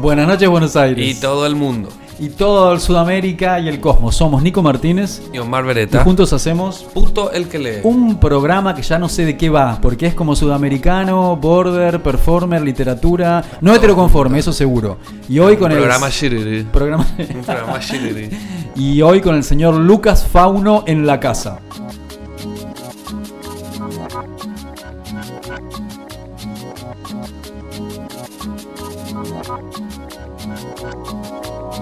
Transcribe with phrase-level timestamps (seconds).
[0.00, 1.16] Buenas noches, Buenos Aires.
[1.16, 1.88] Y todo el mundo.
[2.18, 4.14] Y todo el Sudamérica y el cosmos.
[4.14, 6.04] Somos Nico Martínez Y Omar y Beretta.
[6.04, 7.70] juntos hacemos Puto el que lee.
[7.82, 12.60] un programa que ya no sé de qué va, porque es como sudamericano, border, performer,
[12.62, 14.98] literatura, no heteroconforme, eso seguro.
[15.30, 16.62] Y hoy con programa el shiriri.
[16.64, 18.28] programa Un programa shiriri.
[18.76, 21.58] y hoy con el señor Lucas Fauno en la casa.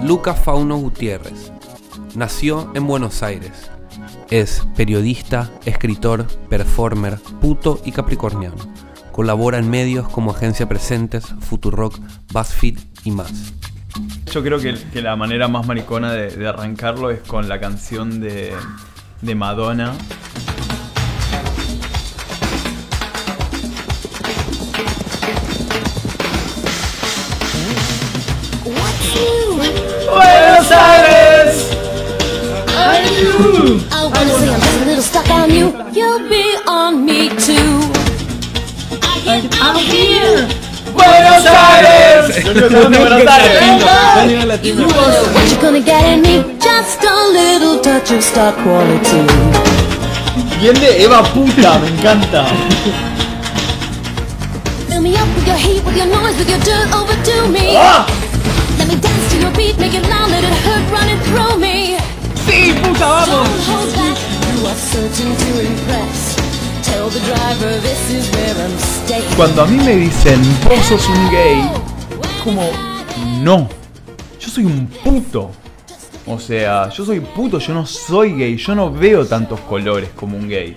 [0.09, 1.53] Lucas Fauno Gutiérrez.
[2.15, 3.71] Nació en Buenos Aires.
[4.31, 8.57] Es periodista, escritor, performer, puto y capricorniano.
[9.13, 11.99] Colabora en medios como Agencia Presentes, Futurock,
[12.33, 13.53] BuzzFeed y más.
[14.33, 18.19] Yo creo que, que la manera más maricona de, de arrancarlo es con la canción
[18.19, 18.55] de,
[19.21, 19.93] de Madonna.
[33.39, 35.71] I wanna say I'm just a little stuck on you.
[35.95, 37.79] You'll be on me too.
[38.99, 40.49] I get out here.
[40.91, 42.35] Buenos Aires.
[44.65, 46.59] You know what you're gonna get in me.
[46.59, 49.23] Just a little touch of star quality.
[50.59, 52.45] Bien de Eva puta, me encanta.
[54.89, 57.77] Fill me up with your heat, with your noise, with your dirt, overdo me.
[57.77, 58.05] Ah.
[58.79, 61.61] Let me dance to your beat, make it loud, let it hurt, run it through
[61.61, 62.18] me.
[62.49, 63.49] Sí, puta, vamos.
[69.37, 71.71] Cuando a mí me dicen, vos sos un gay,
[72.23, 72.63] es como,
[73.43, 73.69] no,
[74.41, 75.51] yo soy un puto.
[76.27, 80.37] O sea, yo soy puto, yo no soy gay, yo no veo tantos colores como
[80.37, 80.77] un gay.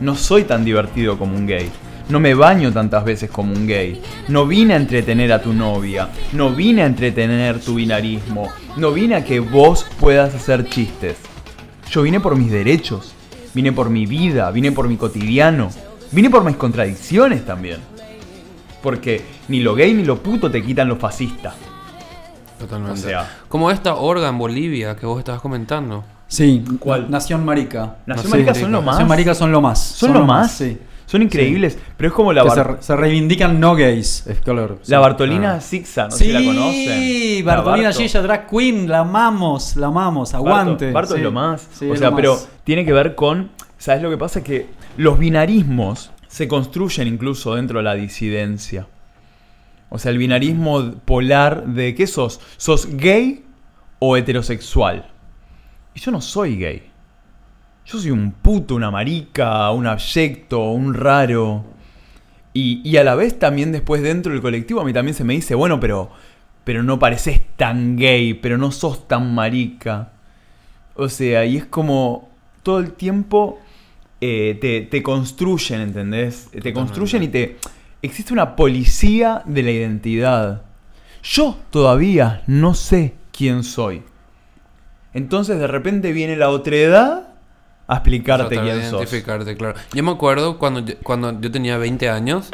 [0.00, 1.70] No soy tan divertido como un gay.
[2.10, 4.02] No me baño tantas veces como un gay.
[4.26, 6.08] No vine a entretener a tu novia.
[6.32, 8.48] No vine a entretener tu binarismo.
[8.76, 11.18] No vine a que vos puedas hacer chistes.
[11.88, 13.12] Yo vine por mis derechos.
[13.54, 14.50] Vine por mi vida.
[14.50, 15.70] Vine por mi cotidiano.
[16.10, 17.78] Vine por mis contradicciones también.
[18.82, 21.54] Porque ni lo gay ni lo puto te quitan lo fascista.
[22.58, 22.98] Totalmente.
[22.98, 23.38] O sea.
[23.48, 26.02] Como esta orga en Bolivia que vos estabas comentando.
[26.26, 27.08] Sí, ¿Cuál?
[27.08, 27.98] Nación Marica.
[28.06, 28.94] Nación Marica son lo más.
[28.94, 29.78] Nación Marica son lo más.
[29.78, 30.50] Son lo más.
[30.50, 30.76] sí.
[31.10, 31.76] Son increíbles.
[31.96, 34.26] Pero es como la, Que se, Bar- re- se reivindican no gays.
[34.28, 34.78] Es color.
[34.82, 34.90] sí.
[34.92, 35.60] la Bartolina Ah.
[35.60, 36.04] Sixa.
[36.04, 37.44] No sé Sí, si la conocen.
[37.46, 38.00] La Bartolina Barto.
[38.02, 40.86] Gilla, drag queen, la amamos, la amamos, aguante.
[40.86, 41.18] Barto, Barto sí.
[41.18, 41.68] es lo más.
[41.72, 42.48] Sí, o sea, pero más.
[42.64, 43.50] tiene que ver con.
[43.78, 44.44] ¿Sabes lo que pasa?
[44.44, 44.66] Que
[44.96, 48.86] los binarismos se construyen incluso dentro de la disidencia.
[49.88, 52.40] O sea, el binarismo polar de ¿qué sos?
[52.56, 53.44] ¿Sos gay
[53.98, 55.10] o heterosexual?
[55.94, 56.89] Y yo no soy gay.
[57.90, 61.64] Yo soy un puto, una marica, un abyecto, un raro.
[62.52, 65.34] Y, y a la vez también después dentro del colectivo a mí también se me
[65.34, 66.08] dice, bueno, pero,
[66.62, 70.12] pero no pareces tan gay, pero no sos tan marica.
[70.94, 72.28] O sea, y es como
[72.62, 73.58] todo el tiempo
[74.20, 76.48] eh, te, te construyen, ¿entendés?
[76.50, 77.56] Te construyen y te...
[78.02, 80.62] Existe una policía de la identidad.
[81.24, 84.04] Yo todavía no sé quién soy.
[85.12, 87.29] Entonces de repente viene la otredad
[87.94, 89.00] a explicarte de quién sos.
[89.00, 89.74] identificarte, claro.
[89.94, 92.50] Yo me acuerdo cuando yo, cuando yo tenía 20 años,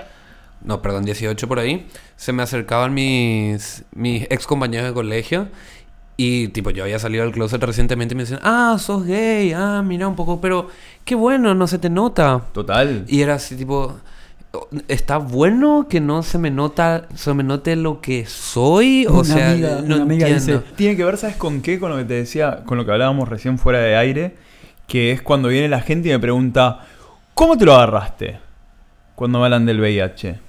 [0.65, 1.87] no, perdón, 18 por ahí,
[2.17, 5.49] se me acercaban mis, mis ex compañeros de colegio
[6.17, 9.83] y tipo yo había salido del closet recientemente y me decían, ah, sos gay, ah,
[9.85, 10.69] mira un poco, pero
[11.05, 12.41] qué bueno, no se te nota.
[12.53, 13.05] Total.
[13.07, 13.97] Y era así tipo,
[14.89, 19.25] está bueno que no se me nota, se me note lo que soy, o Una
[19.25, 20.61] sea, amiga- no una amiga entiendo.
[20.63, 21.79] dice, Tiene que ver, ¿sabes con qué?
[21.79, 24.37] Con lo que te decía, con lo que hablábamos recién fuera de aire,
[24.87, 26.81] que es cuando viene la gente y me pregunta,
[27.35, 28.39] ¿cómo te lo agarraste?
[29.15, 30.41] Cuando me hablan del VIH.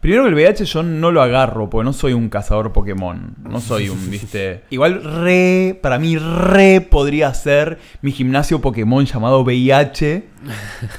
[0.00, 3.34] Primero que el VIH yo no lo agarro, porque no soy un cazador Pokémon.
[3.42, 4.64] No soy un, viste.
[4.70, 10.24] Igual re, para mí re podría ser mi gimnasio Pokémon llamado VIH,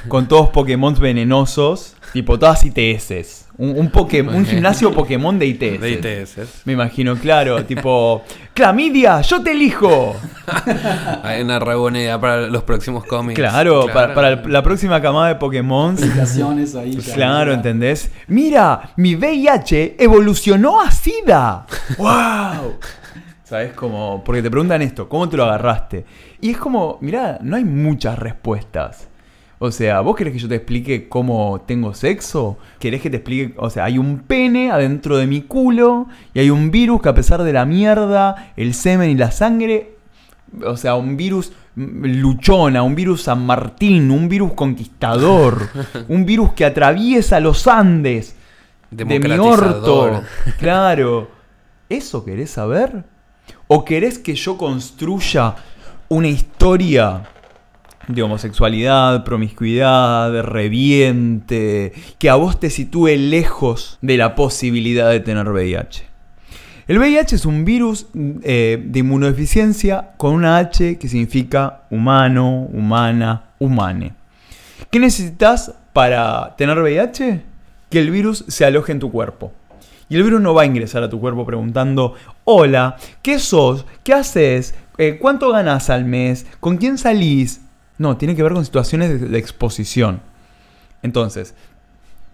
[0.07, 3.47] con todos Pokémon venenosos, tipo todas ITS.
[3.61, 5.79] Un, un, Poké- un gimnasio Pokémon de ITS.
[5.81, 6.65] De ITS.
[6.65, 8.23] Me imagino, claro, tipo,
[8.55, 10.15] Clamidia, yo te elijo.
[11.21, 13.39] Hay una re buena idea para los próximos cómics.
[13.39, 15.93] Claro, Para, la próxima camada de Pokémon.
[15.93, 16.95] Explicaciones ahí.
[17.13, 17.57] Claro, ya.
[17.57, 18.11] ¿entendés?
[18.27, 21.67] Mira, mi VIH evolucionó a SIDA.
[21.99, 22.79] ¡Wow!
[23.43, 23.73] ¿Sabes?
[23.73, 26.03] Como, porque te preguntan esto, ¿cómo te lo agarraste?
[26.39, 29.07] Y es como, mira, no hay muchas respuestas.
[29.63, 32.57] O sea, ¿vos querés que yo te explique cómo tengo sexo?
[32.79, 33.53] ¿Querés que te explique?
[33.57, 37.13] O sea, hay un pene adentro de mi culo y hay un virus que a
[37.13, 39.97] pesar de la mierda, el semen y la sangre,
[40.65, 45.69] o sea, un virus luchona, un virus San Martín, un virus conquistador,
[46.07, 48.35] un virus que atraviesa los Andes
[48.89, 50.23] de mi orto.
[50.57, 51.29] Claro.
[51.87, 53.03] ¿Eso querés saber?
[53.67, 55.53] ¿O querés que yo construya
[56.09, 57.21] una historia
[58.13, 65.49] de homosexualidad, promiscuidad, reviente, que a vos te sitúe lejos de la posibilidad de tener
[65.49, 66.11] VIH?
[66.87, 73.51] El VIH es un virus eh, de inmunodeficiencia con una H que significa humano, humana,
[73.59, 74.13] humane.
[74.89, 77.41] ¿Qué necesitas para tener VIH?
[77.89, 79.53] Que el virus se aloje en tu cuerpo.
[80.09, 83.85] Y el virus no va a ingresar a tu cuerpo preguntando, hola, ¿qué sos?
[84.03, 84.75] ¿Qué haces?
[84.97, 86.45] Eh, ¿Cuánto ganas al mes?
[86.59, 87.61] ¿Con quién salís?
[88.01, 90.21] No, tiene que ver con situaciones de, de exposición.
[91.03, 91.53] Entonces,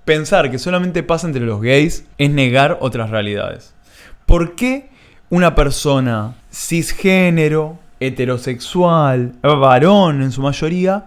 [0.05, 3.73] pensar que solamente pasa entre los gays es negar otras realidades.
[4.25, 4.89] ¿Por qué
[5.29, 11.05] una persona cisgénero, heterosexual, varón en su mayoría,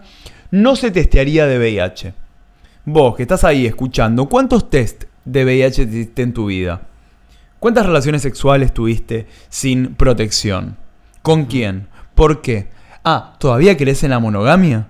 [0.51, 2.13] no se testearía de VIH?
[2.85, 6.81] Vos que estás ahí escuchando, ¿cuántos test de VIH hiciste en tu vida?
[7.59, 10.77] ¿Cuántas relaciones sexuales tuviste sin protección?
[11.23, 11.87] ¿Con quién?
[12.13, 12.69] ¿Por qué?
[13.03, 14.87] Ah, ¿todavía crees en la monogamia?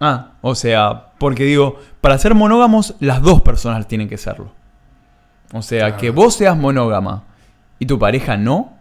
[0.00, 4.52] Ah, o sea, porque digo, para ser monógamos, las dos personas tienen que serlo.
[5.52, 5.96] O sea, Claro.
[6.00, 7.24] que vos seas monógama
[7.78, 8.72] y tu pareja no,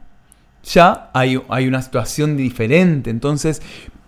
[0.64, 3.10] ya hay, hay una situación diferente.
[3.10, 3.62] Entonces,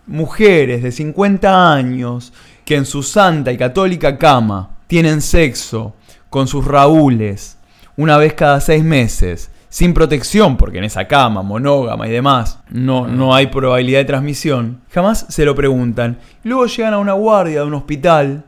[0.06, 2.34] mujeres de 50 años
[2.66, 5.96] que en su santa y católica cama tienen sexo
[6.30, 7.58] con sus raúles
[7.96, 13.08] una vez cada seis meses, sin protección, porque en esa cama, monógama y demás, no,
[13.08, 16.18] no hay probabilidad de transmisión, jamás se lo preguntan.
[16.44, 18.44] Luego llegan a una guardia de un hospital,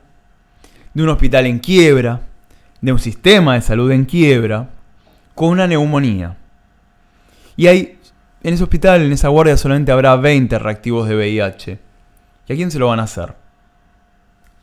[0.94, 2.21] de un hospital en quiebra,
[2.81, 4.69] de un sistema de salud en quiebra,
[5.36, 6.38] con una neumonía.
[7.56, 8.00] Y hay,
[8.42, 11.80] en ese hospital, en esa guardia, solamente habrá 20 reactivos de VIH.
[12.48, 13.36] ¿Y a quién se lo van a hacer?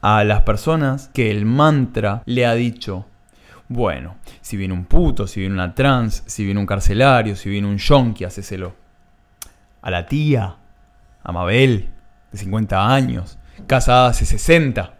[0.00, 3.06] A las personas que el mantra le ha dicho,
[3.68, 7.66] bueno, si viene un puto, si viene una trans, si viene un carcelario, si viene
[7.66, 8.74] un yonki, hacéselo.
[9.82, 10.56] A la tía,
[11.22, 11.88] a Mabel,
[12.30, 14.94] de 50 años, casada hace 60.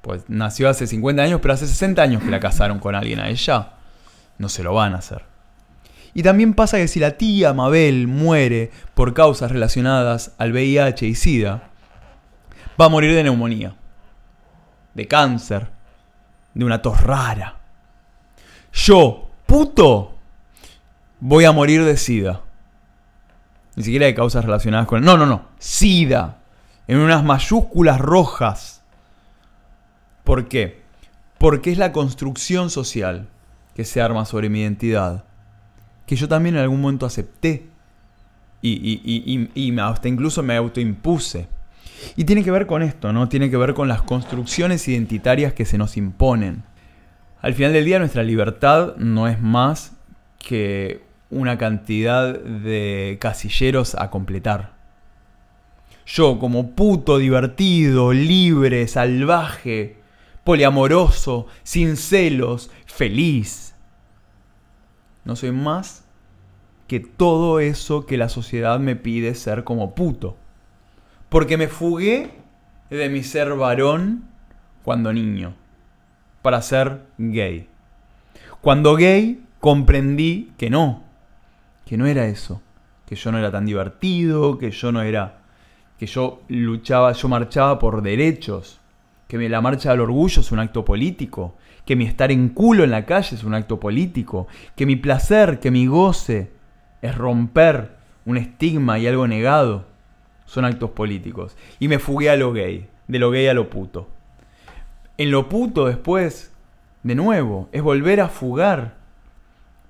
[0.00, 3.28] Pues nació hace 50 años, pero hace 60 años que la casaron con alguien a
[3.28, 3.72] ella.
[4.38, 5.24] No se lo van a hacer.
[6.14, 11.14] Y también pasa que si la tía Mabel muere por causas relacionadas al VIH y
[11.14, 11.68] SIDA,
[12.80, 13.74] va a morir de neumonía,
[14.94, 15.68] de cáncer,
[16.54, 17.57] de una tos rara.
[18.72, 20.14] Yo, puto,
[21.20, 22.42] voy a morir de SIDA.
[23.76, 25.02] Ni siquiera de causas relacionadas con...
[25.04, 25.46] No, no, no.
[25.58, 26.38] SIDA.
[26.86, 28.82] En unas mayúsculas rojas.
[30.24, 30.82] ¿Por qué?
[31.38, 33.28] Porque es la construcción social
[33.74, 35.24] que se arma sobre mi identidad.
[36.06, 37.68] Que yo también en algún momento acepté.
[38.60, 41.46] Y, y- hasta incluso me autoimpuse.
[42.16, 43.28] Y tiene que ver con esto, ¿no?
[43.28, 46.64] Tiene que ver con las construcciones identitarias que se nos imponen.
[47.40, 49.96] Al final del día nuestra libertad no es más
[50.40, 54.74] que una cantidad de casilleros a completar.
[56.04, 59.98] Yo como puto divertido, libre, salvaje,
[60.42, 63.76] poliamoroso, sin celos, feliz.
[65.24, 66.04] No soy más
[66.88, 70.36] que todo eso que la sociedad me pide ser como puto.
[71.28, 72.32] Porque me fugué
[72.90, 74.24] de mi ser varón
[74.82, 75.54] cuando niño
[76.42, 77.68] para ser gay.
[78.60, 81.02] Cuando gay comprendí que no,
[81.86, 82.60] que no era eso,
[83.06, 85.38] que yo no era tan divertido, que yo no era,
[85.98, 88.80] que yo luchaba, yo marchaba por derechos,
[89.26, 91.54] que la marcha del orgullo es un acto político,
[91.84, 95.60] que mi estar en culo en la calle es un acto político, que mi placer,
[95.60, 96.50] que mi goce
[97.00, 99.86] es romper un estigma y algo negado,
[100.44, 101.56] son actos políticos.
[101.78, 104.08] Y me fugué a lo gay, de lo gay a lo puto.
[105.18, 106.52] En lo puto después,
[107.02, 108.96] de nuevo, es volver a fugar.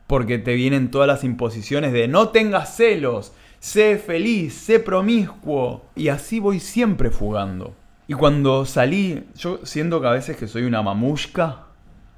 [0.06, 5.84] Porque te vienen todas las imposiciones de no tengas celos, sé feliz, sé promiscuo.
[5.94, 7.74] Y así voy siempre fugando.
[8.06, 11.66] Y cuando salí, yo siento que a veces que soy una mamushka,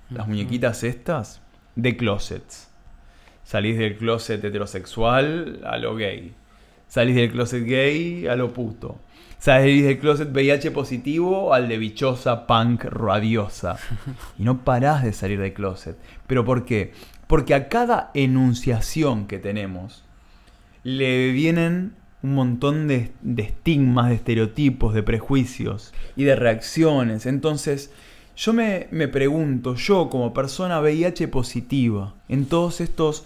[0.09, 1.43] las muñequitas estas,
[1.75, 2.69] de closets.
[3.43, 6.33] Salís del closet heterosexual a lo gay.
[6.87, 9.01] Salís del closet gay a lo puto.
[9.41, 13.79] Salís del closet VIH positivo al de bichosa punk radiosa.
[14.39, 15.97] Y no parás de salir del closet.
[16.27, 16.93] ¿Pero por qué?
[17.27, 20.05] Porque a cada enunciación que tenemos
[20.83, 27.25] le vienen un montón de, de estigmas, de estereotipos, de prejuicios y de reacciones.
[27.25, 27.91] Entonces,
[28.37, 33.25] yo me, me pregunto, yo como persona VIH positiva, en todos estos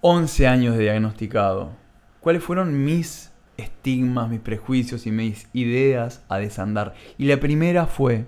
[0.00, 1.72] 11 años de diagnosticado,
[2.20, 6.94] ¿cuáles fueron mis estigmas, mis prejuicios y mis ideas a desandar.
[7.18, 8.26] Y la primera fue,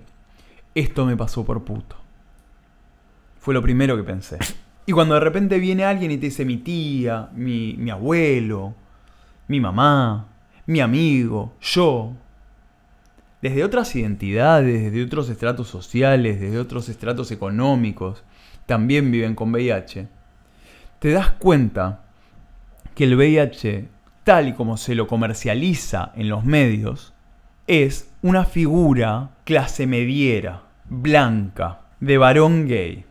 [0.75, 1.95] esto me pasó por puto.
[3.39, 4.37] Fue lo primero que pensé.
[4.85, 8.73] Y cuando de repente viene alguien y te dice mi tía, mi, mi abuelo,
[9.47, 10.27] mi mamá,
[10.65, 12.13] mi amigo, yo,
[13.41, 18.23] desde otras identidades, desde otros estratos sociales, desde otros estratos económicos,
[18.65, 20.07] también viven con VIH,
[20.99, 22.03] te das cuenta
[22.93, 23.87] que el VIH,
[24.29, 27.15] tal y como se lo comercializa en los medios,
[27.65, 33.05] es una figura clase mediera, blanca, de varón gay.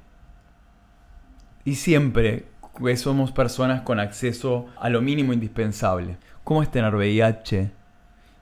[1.64, 2.44] Y siempre
[2.80, 6.18] que somos personas con acceso a lo mínimo indispensable.
[6.44, 7.72] ¿Cómo es tener VIH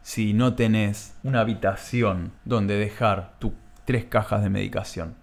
[0.02, 3.52] si no tenés una habitación donde dejar tus
[3.86, 5.14] tres cajas de medicación?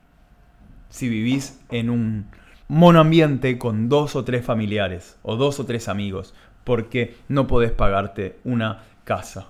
[0.90, 2.26] Si vivís en un
[2.68, 6.34] monoambiente con dos o tres familiares o dos o tres amigos,
[6.64, 9.48] porque no podés pagarte una casa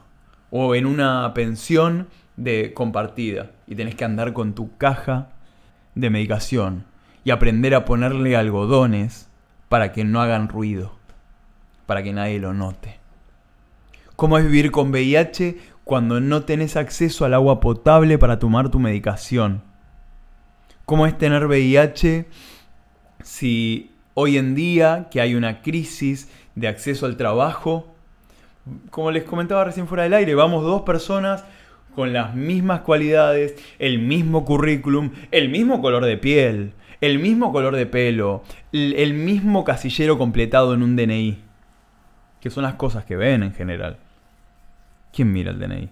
[0.50, 5.29] o en una pensión de compartida y tenés que andar con tu caja
[5.96, 6.86] de medicación
[7.24, 9.29] y aprender a ponerle algodones
[9.70, 10.93] para que no hagan ruido,
[11.86, 13.00] para que nadie lo note.
[14.15, 18.79] ¿Cómo es vivir con VIH cuando no tenés acceso al agua potable para tomar tu
[18.79, 19.63] medicación?
[20.86, 22.27] ¿Cómo es tener VIH
[23.24, 27.93] si hoy en día que hay una crisis de acceso al trabajo,
[28.89, 31.43] como les comentaba recién fuera del aire, vamos dos personas
[31.95, 37.75] con las mismas cualidades, el mismo currículum, el mismo color de piel, el mismo color
[37.75, 41.39] de pelo, el, mismo casillero completado en un DNI,
[42.39, 43.98] que son las cosas que ven en general.
[45.12, 45.89] ¿Quién mira el DNI?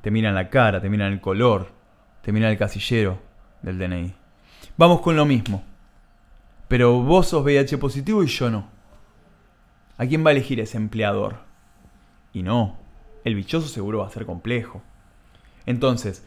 [0.00, 1.68] Te miran la cara, te miran el color,
[2.22, 3.18] te miran el casillero
[3.62, 4.14] del DNI.
[4.76, 5.62] Vamos con lo mismo.
[6.66, 8.73] Pero vos sos VIH positivo y yo no.
[9.96, 11.36] ¿A quién va a elegir ese empleador?
[12.32, 12.76] Y no,
[13.24, 14.82] el bichoso seguro va a ser complejo.
[15.66, 16.24] Entonces,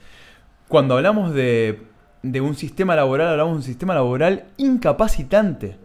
[0.67, 1.83] cuando hablamos de,
[2.23, 5.77] de un sistema laboral, hablamos de un sistema laboral incapacitante.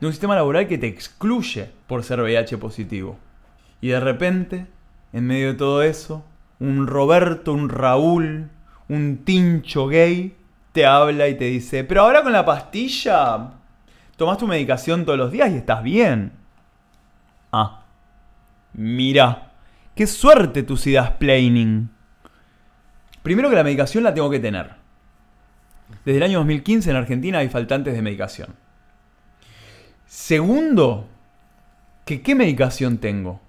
[0.00, 3.18] De un sistema laboral que te excluye por ser VIH positivo.
[3.80, 4.66] Y de repente,
[5.12, 6.24] en medio de todo eso,
[6.60, 8.48] un Roberto, un Raúl,
[8.88, 10.34] un tincho gay,
[10.72, 13.50] te habla y te dice, pero ahora con la pastilla,
[14.16, 16.37] tomas tu medicación todos los días y estás bien.
[17.52, 17.84] Ah,
[18.72, 19.52] mira,
[19.94, 21.90] qué suerte tu SIDA planning.
[23.22, 24.76] Primero que la medicación la tengo que tener.
[26.04, 28.54] Desde el año 2015 en Argentina hay faltantes de medicación.
[30.06, 31.06] Segundo,
[32.04, 33.40] que qué medicación tengo.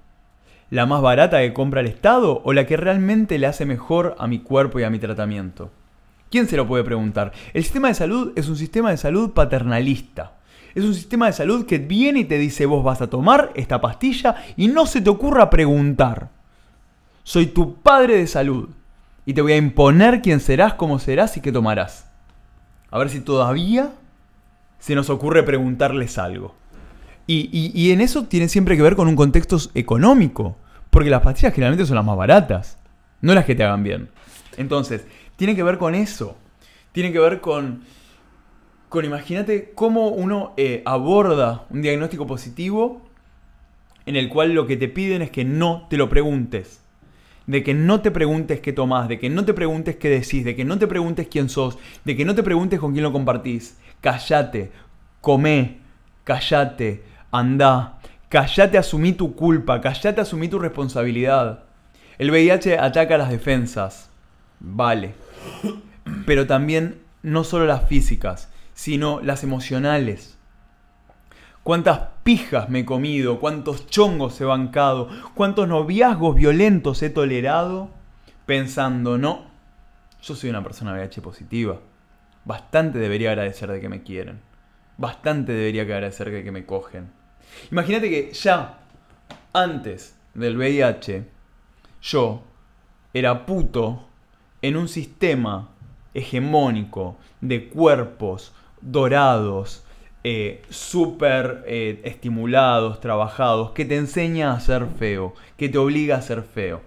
[0.69, 4.27] ¿La más barata que compra el Estado o la que realmente le hace mejor a
[4.27, 5.71] mi cuerpo y a mi tratamiento?
[6.29, 7.31] ¿Quién se lo puede preguntar?
[7.53, 10.33] El sistema de salud es un sistema de salud paternalista.
[10.75, 13.81] Es un sistema de salud que viene y te dice vos vas a tomar esta
[13.81, 16.29] pastilla y no se te ocurra preguntar.
[17.23, 18.69] Soy tu padre de salud
[19.25, 22.09] y te voy a imponer quién serás, cómo serás y qué tomarás.
[22.91, 23.91] A ver si todavía
[24.79, 26.55] se nos ocurre preguntarles algo.
[27.31, 30.57] Y, en eso tiene siempre que ver con un contexto económico,
[30.89, 32.79] porque las pastillas generalmente son las más baratas,
[33.21, 34.09] no las que te hagan bien.
[34.57, 36.35] Entonces, tiene que ver con eso.
[36.91, 37.83] Tiene que ver con,
[38.89, 43.01] con imagínate cómo uno eh, aborda un diagnóstico positivo
[44.07, 46.81] en el cual lo que te piden es que no te lo preguntes.
[47.45, 50.55] De que no te preguntes qué tomás, de que no te preguntes qué decís, de
[50.55, 53.77] que no te preguntes quién sos, de que no te preguntes con quién lo compartís.
[54.01, 54.71] Callate,
[55.21, 55.79] comé,
[56.23, 61.63] callate, andá, callate, asumí tu culpa, callate, asumí tu responsabilidad.
[62.17, 64.09] El VIH ataca las defensas,
[64.59, 65.13] vale,
[66.25, 70.37] pero también no solo las físicas, sino las emocionales.
[71.63, 77.89] Cuántas pijas me he comido, cuántos chongos he bancado, cuántos noviazgos violentos he tolerado,
[78.45, 79.47] pensando, no,
[80.21, 81.81] yo soy una persona VIH positiva.
[82.45, 84.39] Bastante debería agradecer de que me quieren.
[84.95, 87.11] Bastante debería agradecer de que me cogen.
[87.71, 88.79] Imagínate que ya
[89.51, 91.25] antes del VIH,
[92.01, 92.43] yo
[93.13, 94.07] era puto
[94.61, 95.67] en un sistema
[96.13, 99.83] hegemónico de cuerpos dorados,
[100.23, 106.21] eh, súper eh, estimulados, trabajados, que te enseña a ser feo, que te obliga a
[106.21, 106.81] ser feo.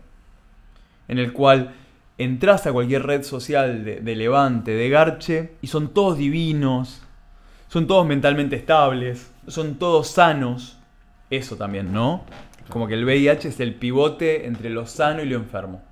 [1.08, 1.74] En el cual
[2.18, 7.02] entras a cualquier red social de, de Levante, de Garche, y son todos divinos,
[7.68, 10.78] son todos mentalmente estables, son todos sanos.
[11.30, 12.24] Eso también, ¿no?
[12.68, 15.82] Como que el VIH es el pivote entre lo sano y lo enfermo.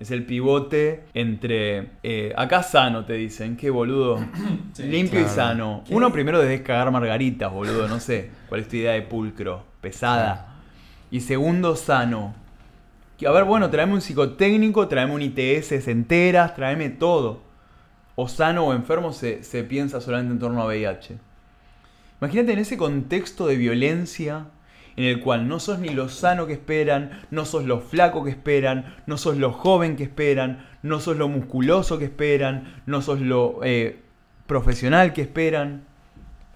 [0.00, 1.90] Es el pivote entre.
[2.02, 3.56] eh, acá sano, te dicen.
[3.56, 4.18] Qué boludo.
[4.78, 5.84] Limpio y sano.
[5.90, 7.86] Uno primero debes cagar margaritas, boludo.
[7.86, 8.30] No sé.
[8.48, 9.62] ¿Cuál es tu idea de pulcro?
[9.82, 10.56] Pesada.
[11.10, 12.34] Y segundo, sano.
[13.18, 17.42] Que, a ver, bueno, tráeme un psicotécnico, tráeme un ITS enteras, tráeme todo.
[18.16, 21.18] O sano o enfermo se, se piensa solamente en torno a VIH.
[22.22, 24.46] Imagínate en ese contexto de violencia
[24.96, 28.30] en el cual no sos ni lo sano que esperan, no sos lo flaco que
[28.30, 33.20] esperan, no sos lo joven que esperan, no sos lo musculoso que esperan, no sos
[33.20, 34.02] lo eh,
[34.46, 35.84] profesional que esperan.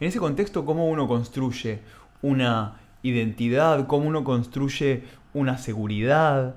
[0.01, 1.81] En ese contexto, ¿cómo uno construye
[2.23, 3.87] una identidad?
[3.87, 6.57] ¿Cómo uno construye una seguridad?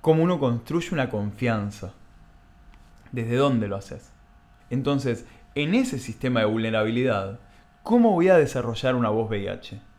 [0.00, 1.92] ¿Cómo uno construye una confianza?
[3.12, 4.10] ¿Desde dónde lo haces?
[4.70, 7.38] Entonces, en ese sistema de vulnerabilidad,
[7.82, 9.91] ¿cómo voy a desarrollar una voz VIH?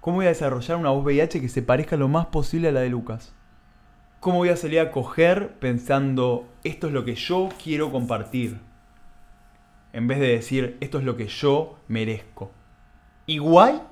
[0.00, 2.80] ¿Cómo voy a desarrollar una voz VIH que se parezca lo más posible a la
[2.80, 3.34] de Lucas?
[4.18, 8.58] ¿Cómo voy a salir a coger pensando, esto es lo que yo quiero compartir?
[9.92, 12.50] En vez de decir, esto es lo que yo merezco.
[13.26, 13.82] Igual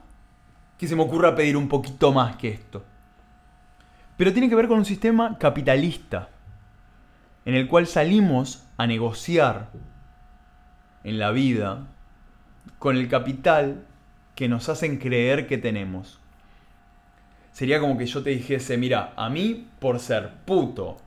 [0.79, 2.85] que se me ocurra pedir un poquito más que esto.
[4.17, 6.31] Pero tiene que ver con un sistema capitalista,
[7.45, 9.69] en el cual salimos a negociar
[11.05, 11.87] en la vida
[12.79, 13.88] con el capital
[14.39, 16.21] que nos hacen creer que tenemos.
[17.51, 20.99] Sería como que yo te dijese, mira, a mí por ser puto,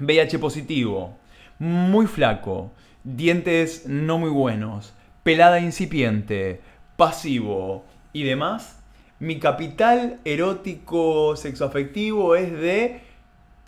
[0.00, 1.16] VIH positivo,
[1.60, 2.72] muy flaco,
[3.04, 6.60] dientes no muy buenos, pelada incipiente,
[6.96, 8.82] pasivo y demás,
[9.20, 13.00] mi capital erótico sexoafectivo es de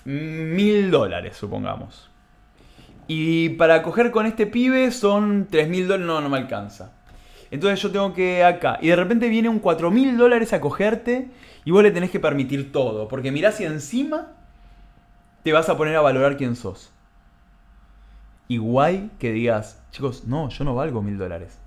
[0.04, 2.10] mil dólares, supongamos.
[3.06, 6.97] Y para coger con este pibe son tres mil dólares, no, no me alcanza.
[7.50, 8.78] Entonces yo tengo que acá.
[8.82, 11.28] Y de repente viene un 4 mil dólares a cogerte
[11.64, 13.08] y vos le tenés que permitir todo.
[13.08, 14.32] Porque mirá si encima
[15.42, 16.92] te vas a poner a valorar quién sos.
[18.48, 21.58] Igual que digas, chicos, no, yo no valgo mil dólares.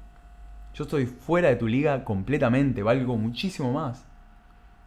[0.73, 4.05] Yo estoy fuera de tu liga completamente, valgo muchísimo más.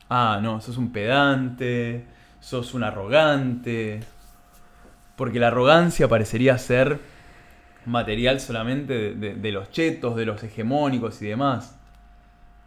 [0.08, 2.06] Ah, no, sos un pedante,
[2.40, 4.00] sos un arrogante.
[5.16, 7.00] Porque la arrogancia parecería ser
[7.86, 11.78] material solamente de, los chetos, de los hegemónicos y demás.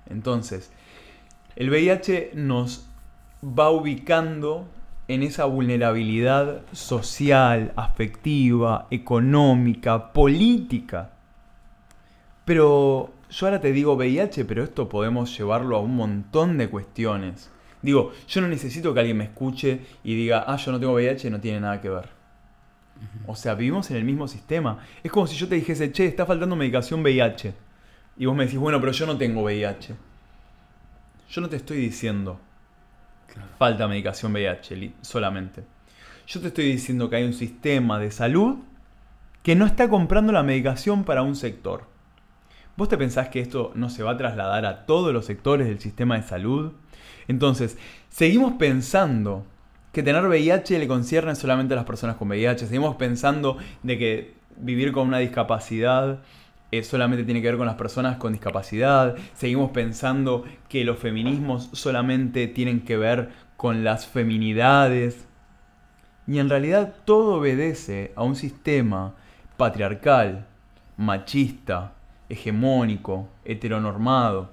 [0.09, 0.71] Entonces,
[1.55, 2.87] el VIH nos
[3.43, 4.67] va ubicando
[5.07, 11.11] en esa vulnerabilidad social, afectiva, económica, política.
[12.45, 17.49] Pero yo ahora te digo VIH, pero esto podemos llevarlo a un montón de cuestiones.
[17.81, 21.29] Digo, yo no necesito que alguien me escuche y diga, ah, yo no tengo VIH,
[21.29, 22.16] no tiene nada que ver.
[23.25, 24.79] O sea, vivimos en el mismo sistema.
[25.03, 27.53] Es como si yo te dijese, che, está faltando medicación VIH.
[28.17, 29.95] Y vos me decís, bueno, pero yo no tengo VIH.
[31.29, 32.39] Yo no te estoy diciendo,
[33.57, 35.63] falta medicación VIH solamente.
[36.27, 38.57] Yo te estoy diciendo que hay un sistema de salud
[39.43, 41.85] que no está comprando la medicación para un sector.
[42.75, 45.79] ¿Vos te pensás que esto no se va a trasladar a todos los sectores del
[45.79, 46.73] sistema de salud?
[47.27, 47.77] Entonces,
[48.09, 49.45] seguimos pensando
[49.97, 52.67] que tener VIH le concierne solamente a las personas con VIH.
[52.67, 56.19] Seguimos pensando de que vivir con una discapacidad
[56.69, 59.15] eh, solamente tiene que ver con las personas con discapacidad.
[59.33, 65.25] Seguimos pensando que los feminismos solamente tienen que ver con las feminidades.
[66.27, 69.15] Y en realidad todo obedece a un sistema
[69.57, 70.45] patriarcal,
[70.95, 71.93] machista,
[72.29, 74.51] hegemónico, heteronormado.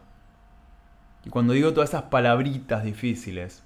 [1.26, 3.62] Y cuando digo todas esas palabritas difíciles,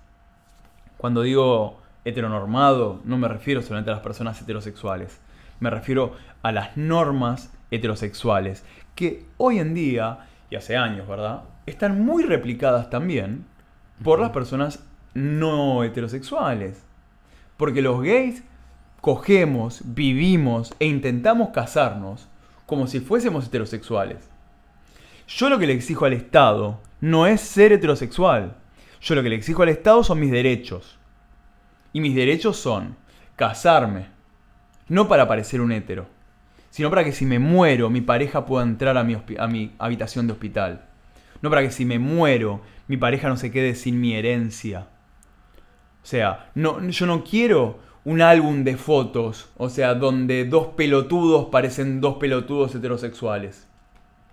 [0.99, 5.21] cuando digo heteronormado, no me refiero solamente a las personas heterosexuales.
[5.61, 11.45] Me refiero a las normas heterosexuales, que hoy en día, y hace años, ¿verdad?
[11.67, 13.47] Están muy replicadas también
[14.03, 14.85] por las personas
[15.15, 16.85] no heterosexuales.
[17.57, 18.43] Porque los gays
[19.01, 22.29] cogemos, vivimos e intentamos casarnos
[22.67, 24.29] como si fuésemos heterosexuales.
[25.27, 28.57] Yo lo que le exijo al Estado no es ser heterosexual.
[29.01, 30.99] Yo lo que le exijo al Estado son mis derechos.
[31.93, 32.97] Y mis derechos son
[33.37, 34.07] casarme,
[34.89, 36.07] no para parecer un hétero,
[36.71, 40.27] sino para que si me muero mi pareja pueda entrar a mi, a mi habitación
[40.27, 40.85] de hospital.
[41.41, 44.89] No para que si me muero mi pareja no se quede sin mi herencia.
[46.03, 51.49] O sea, no, yo no quiero un álbum de fotos, o sea, donde dos pelotudos
[51.51, 53.69] parecen dos pelotudos heterosexuales.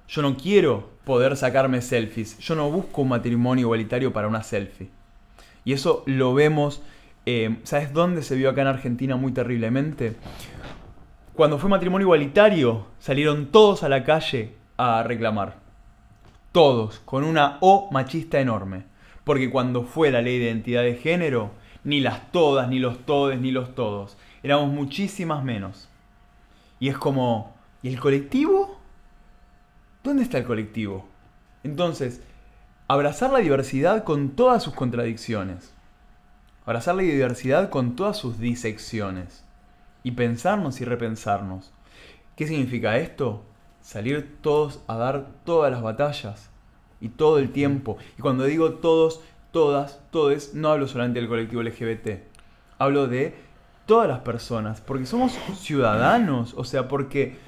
[0.08, 2.38] Yo no quiero poder sacarme selfies.
[2.40, 4.90] Yo no busco un matrimonio igualitario para una selfie.
[5.64, 6.82] Y eso lo vemos,
[7.26, 10.16] eh, ¿sabes dónde se vio acá en Argentina muy terriblemente?
[11.34, 15.58] Cuando fue matrimonio igualitario, salieron todos a la calle a reclamar.
[16.52, 18.84] Todos, con una O machista enorme.
[19.26, 21.52] Porque cuando fue la ley de identidad de género,
[21.84, 24.18] ni las todas, ni los todes, ni los todos.
[24.44, 25.90] Éramos muchísimas menos.
[26.80, 28.65] Y es como, ¿y el colectivo?
[30.06, 31.04] ¿Dónde está el colectivo?
[31.64, 32.22] Entonces,
[32.88, 35.74] abrazar la diversidad con todas sus contradicciones.
[36.64, 39.44] Abrazar la diversidad con todas sus disecciones.
[40.04, 41.74] Y pensarnos y repensarnos.
[42.36, 43.46] ¿Qué significa esto?
[43.82, 46.52] Salir todos a dar todas las batallas.
[47.02, 47.98] Y todo el tiempo.
[48.16, 52.22] Y cuando digo todos, todas, todes, no hablo solamente del colectivo LGBT.
[52.78, 53.34] Hablo de
[53.88, 54.82] todas las personas.
[54.82, 56.54] Porque somos ciudadanos.
[56.56, 57.44] O sea, porque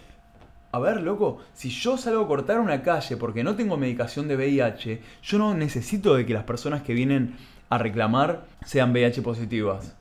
[0.72, 4.36] a ver, loco, si yo salgo a cortar una calle porque no tengo medicación de
[4.36, 7.38] VIH, yo no necesito de que las personas que vienen
[7.70, 9.96] a reclamar sean VIH positivas.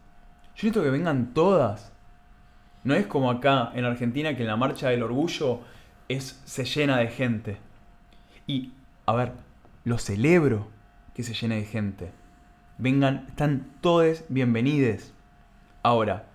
[0.57, 1.93] Yo necesito que vengan todas.
[2.83, 5.61] No es como acá en Argentina que en la marcha del orgullo
[6.09, 7.59] es, se llena de gente.
[8.47, 8.73] Y,
[9.07, 9.33] a ver,
[9.85, 10.69] lo celebro
[11.15, 12.11] que se llene de gente.
[12.79, 15.13] Vengan, están todos bienvenidos.
[15.83, 16.27] Ahora,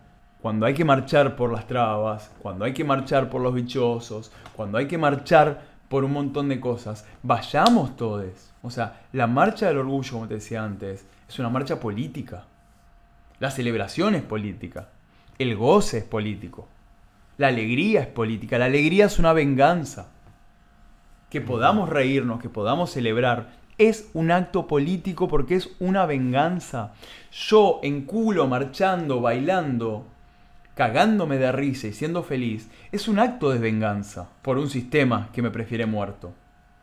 [0.41, 4.77] cuando hay que marchar por las trabas, cuando hay que marchar por los bichosos, cuando
[4.77, 8.51] hay que marchar por un montón de cosas, vayamos todos.
[8.63, 12.45] O sea, la marcha del orgullo, como te decía antes, es una marcha política.
[13.39, 14.89] La celebración es política.
[15.38, 16.67] El goce es político.
[17.38, 18.58] La alegría es política.
[18.58, 20.10] La alegría es una venganza.
[21.30, 26.93] Que podamos reírnos, que podamos celebrar, es un acto político porque es una venganza.
[27.32, 30.06] Yo en culo, marchando, bailando,
[30.81, 35.43] cagándome de risa y siendo feliz, es un acto de venganza por un sistema que
[35.43, 36.33] me prefiere muerto.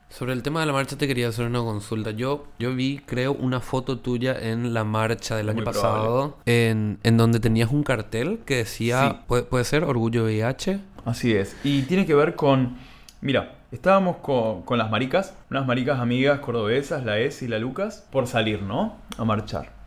[0.09, 2.13] Sobre el tema de la marcha te quería hacer una consulta.
[2.13, 7.01] Yo, yo vi, creo, una foto tuya en la marcha del año Muy pasado, en,
[7.03, 9.17] en donde tenías un cartel que decía, Sí.
[9.27, 10.79] ¿puede, puede ser Orgullo VIH?
[11.05, 11.57] Así es.
[11.65, 12.77] Y tiene que ver con.
[13.21, 18.07] Mira, estábamos con, con las maricas, unas maricas amigas cordobesas, la Es y la Lucas,
[18.13, 18.97] por salir, ¿no?
[19.17, 19.78] A marchar.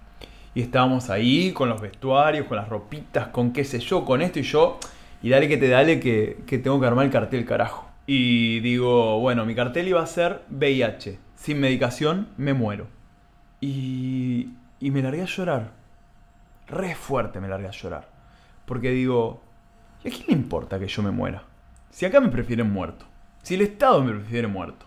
[0.54, 4.40] Y estábamos ahí con los vestuarios, con las ropitas, con qué sé yo, con esto
[4.40, 4.80] y yo.
[5.22, 7.90] Y dale que te dale que, que tengo que armar el cartel, carajo.
[8.06, 11.20] Y digo, bueno, mi cartel iba a ser VIH.
[11.36, 12.88] Sin medicación me muero.
[13.62, 15.72] Y, y me largué a llorar.
[16.68, 18.10] Re fuerte me largué a llorar.
[18.66, 19.42] Porque digo,
[20.04, 21.44] ¿y a quién le importa que yo me muera?
[21.92, 23.06] Si acá me prefieren muerto.
[23.42, 24.86] Si el Estado me prefiere muerto.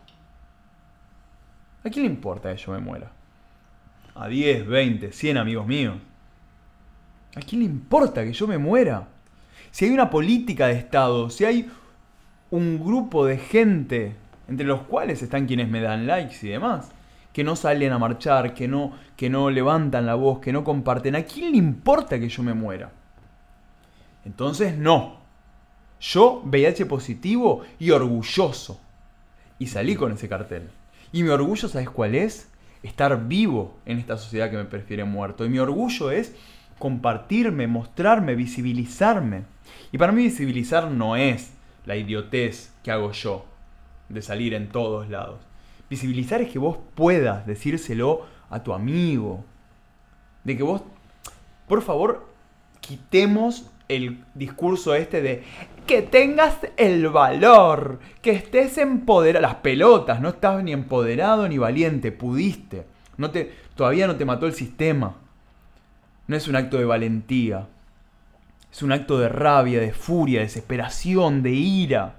[1.84, 3.12] ¿A quién le importa que yo me muera?
[4.14, 5.96] A 10, 20, 100 amigos míos.
[7.34, 9.08] ¿A quién le importa que yo me muera?
[9.70, 11.70] Si hay una política de Estado, si hay
[12.50, 14.14] un grupo de gente,
[14.46, 16.92] entre los cuales están quienes me dan likes y demás,
[17.32, 21.16] que no salen a marchar, que no, que no levantan la voz, que no comparten,
[21.16, 22.92] ¿a quién le importa que yo me muera?
[24.24, 25.18] Entonces no.
[26.00, 28.80] Yo, VIH positivo y orgulloso.
[29.58, 30.70] Y salí con ese cartel.
[31.12, 32.48] Y mi orgullo, ¿sabes cuál es?
[32.84, 35.44] Estar vivo en esta sociedad que me prefiere muerto.
[35.44, 36.36] Y mi orgullo es
[36.78, 39.44] compartirme, mostrarme, visibilizarme.
[39.90, 41.54] Y para mí visibilizar no es
[41.86, 43.46] la idiotez que hago yo
[44.08, 45.40] de salir en todos lados.
[45.88, 49.44] Visibilizar es que vos puedas decírselo a tu amigo.
[50.44, 50.82] De que vos,
[51.66, 52.28] por favor,
[52.80, 55.42] quitemos el discurso este de
[55.86, 62.12] que tengas el valor, que estés empoderado, las pelotas, no estás ni empoderado ni valiente,
[62.12, 62.86] pudiste.
[63.16, 65.16] No te, todavía no te mató el sistema.
[66.26, 67.68] No es un acto de valentía.
[68.72, 72.16] Es un acto de rabia, de furia, de desesperación, de ira.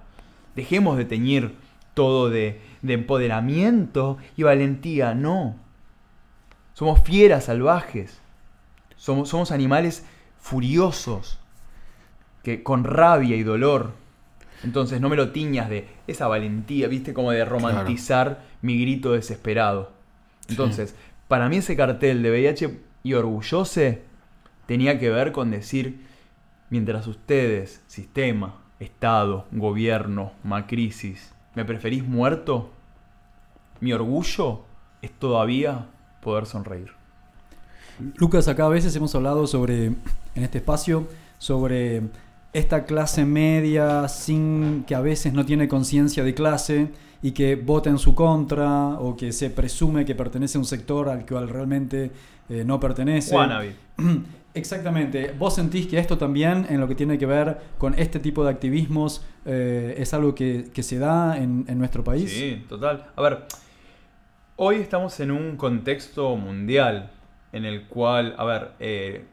[0.56, 1.56] Dejemos de teñir
[1.94, 5.14] todo de, de empoderamiento y valentía.
[5.16, 5.56] No.
[6.74, 8.22] Somos fieras salvajes.
[8.96, 10.06] Somos, somos animales
[10.40, 11.40] furiosos.
[12.46, 13.94] Que, con rabia y dolor.
[14.64, 19.92] Entonces no me lo tiñas de esa valentía, viste, como de romantizar mi grito desesperado.
[20.48, 20.96] Entonces,
[21.28, 24.04] para mí ese cartel de VIH y orgullose
[24.68, 26.06] tenía que ver con decir,
[26.70, 32.70] mientras ustedes, sistema, Estado, gobierno, macrisis, me preferís muerto,
[33.80, 34.66] mi orgullo
[35.02, 35.88] es todavía
[36.22, 36.92] poder sonreír.
[38.18, 39.98] Lucas, acá a veces hemos hablado sobre, en
[40.36, 42.04] este espacio, sobre
[42.56, 46.88] esta clase media sin que a veces no tiene conciencia de clase
[47.22, 51.10] y que vota en su contra o que se presume que pertenece a un sector
[51.10, 52.12] al cual realmente
[52.48, 53.36] eh, no pertenece.
[53.36, 53.76] Wannabe.
[54.54, 55.36] Exactamente.
[55.38, 58.52] ¿Vos sentís que esto también, en lo que tiene que ver con este tipo de
[58.52, 62.32] activismos, eh, es algo que, que se da en, en nuestro país?
[62.32, 63.08] Sí, total.
[63.18, 63.48] A ver,
[64.56, 67.12] hoy estamos en un contexto mundial
[67.52, 69.26] en el cual, a ver, eh,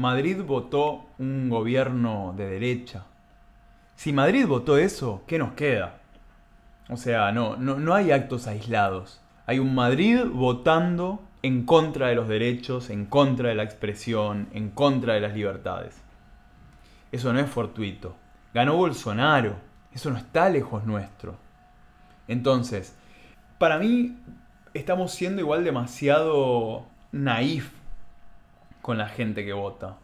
[0.00, 3.04] Madrid votó un gobierno de derecha.
[3.94, 6.00] Si Madrid votó eso, ¿qué nos queda?
[6.88, 9.20] O sea, no, no, no hay actos aislados.
[9.46, 14.70] Hay un Madrid votando en contra de los derechos, en contra de la expresión, en
[14.70, 16.00] contra de las libertades.
[17.12, 18.16] Eso no es fortuito.
[18.54, 19.56] Ganó Bolsonaro.
[19.92, 21.36] Eso no está lejos nuestro.
[22.28, 22.94] Entonces,
[23.58, 24.16] para mí,
[24.74, 27.72] estamos siendo igual demasiado naif
[28.82, 29.98] con la gente que vota.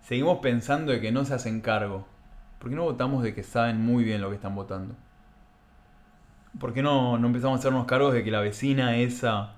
[0.00, 2.06] Seguimos pensando de que no se hacen cargo.
[2.58, 4.94] ¿Por qué no votamos de que saben muy bien lo que están votando?
[6.58, 9.54] ¿Por qué no, no empezamos a hacernos cargos de que la vecina esa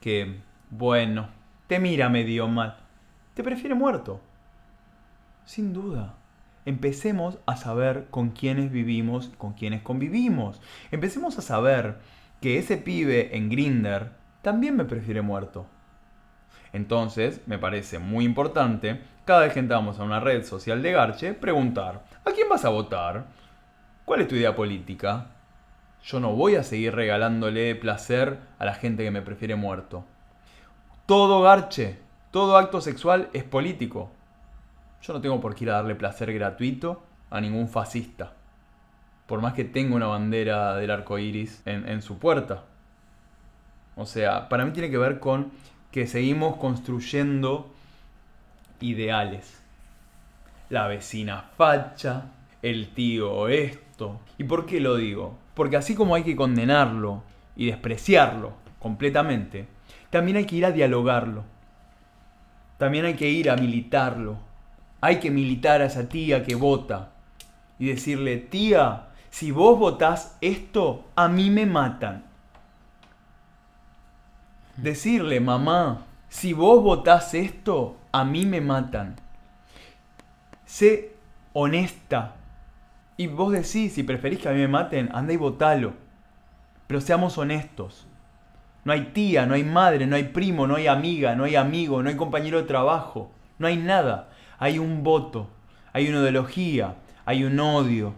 [0.00, 1.28] que, bueno,
[1.66, 2.76] te mira medio mal,
[3.34, 4.20] te prefiere muerto?
[5.44, 6.14] Sin duda.
[6.64, 10.60] Empecemos a saber con quiénes vivimos, con quiénes convivimos.
[10.90, 11.98] Empecemos a saber
[12.40, 14.12] que ese pibe en Grinder
[14.42, 15.66] también me prefiere muerto.
[16.72, 21.34] Entonces, me parece muy importante, cada vez que entramos a una red social de Garche,
[21.34, 23.26] preguntar, ¿a quién vas a votar?
[24.04, 25.28] ¿Cuál es tu idea política?
[26.04, 30.04] Yo no voy a seguir regalándole placer a la gente que me prefiere muerto.
[31.06, 31.98] Todo Garche,
[32.30, 34.10] todo acto sexual es político.
[35.02, 38.34] Yo no tengo por qué ir a darle placer gratuito a ningún fascista.
[39.26, 42.62] Por más que tenga una bandera del arco iris en, en su puerta.
[43.96, 45.50] O sea, para mí tiene que ver con
[45.96, 47.72] que seguimos construyendo
[48.82, 49.62] ideales.
[50.68, 52.24] La vecina facha,
[52.60, 54.20] el tío esto.
[54.36, 55.38] ¿Y por qué lo digo?
[55.54, 57.22] Porque así como hay que condenarlo
[57.56, 59.68] y despreciarlo completamente,
[60.10, 61.44] también hay que ir a dialogarlo.
[62.76, 64.36] También hay que ir a militarlo.
[65.00, 67.12] Hay que militar a esa tía que vota
[67.78, 72.26] y decirle, tía, si vos votás esto, a mí me matan.
[74.76, 79.16] Decirle, mamá, si vos votás esto, a mí me matan.
[80.64, 81.14] Sé
[81.52, 82.34] honesta.
[83.16, 85.94] Y vos decís, si preferís que a mí me maten, anda y votalo.
[86.86, 88.06] Pero seamos honestos.
[88.84, 92.02] No hay tía, no hay madre, no hay primo, no hay amiga, no hay amigo,
[92.02, 93.32] no hay compañero de trabajo.
[93.58, 94.28] No hay nada.
[94.58, 95.48] Hay un voto,
[95.92, 98.14] hay una ideología, hay un odio.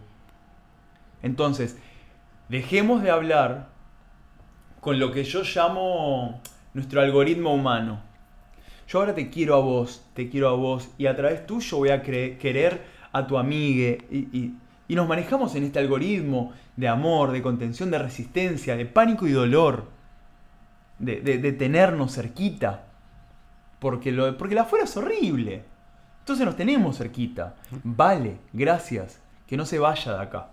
[1.21, 1.77] Entonces,
[2.49, 3.69] dejemos de hablar
[4.79, 6.41] con lo que yo llamo
[6.73, 8.01] nuestro algoritmo humano.
[8.87, 11.89] Yo ahora te quiero a vos, te quiero a vos, y a través tuyo voy
[11.89, 13.99] a querer a tu amigue.
[14.11, 14.53] Y, y-
[14.87, 19.31] y nos manejamos en este algoritmo de amor, de contención, de resistencia, de pánico y
[19.31, 19.85] dolor,
[20.97, 22.85] de, de- de tenernos cerquita.
[23.79, 25.63] Porque, lo, porque la afuera es horrible.
[26.21, 27.55] Entonces nos tenemos cerquita.
[27.83, 29.21] Vale, gracias.
[29.45, 30.47] Que no se vaya de acá.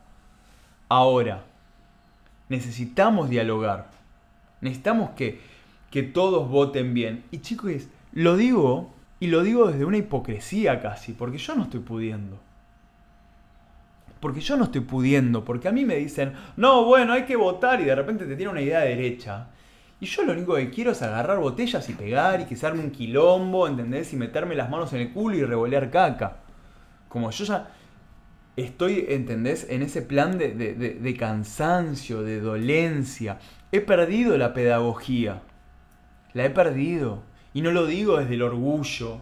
[0.90, 1.42] Ahora,
[2.48, 3.88] necesitamos dialogar.
[4.66, 5.40] Necesitamos que,
[5.90, 7.24] que todos voten bien.
[7.30, 7.72] Y chicos,
[8.12, 12.38] lo digo, y lo digo desde una hipocresía casi, porque yo no estoy pudiendo.
[14.20, 17.80] Porque yo no estoy pudiendo, porque a mí me dicen, no, bueno, hay que votar
[17.80, 19.48] y de repente te tiene una idea de derecha.
[20.00, 23.66] Y yo lo único que quiero es agarrar botellas y pegar y que un quilombo,
[23.68, 24.12] ¿entendés?
[24.12, 26.38] Y meterme las manos en el culo y revolear caca.
[27.08, 27.68] Como yo ya
[28.56, 29.66] estoy, ¿entendés?
[29.70, 33.38] En ese plan de- de- de cansancio, de dolencia.
[33.72, 35.42] He perdido la pedagogía.
[36.32, 37.22] La he perdido.
[37.54, 39.20] Y no lo digo desde el orgullo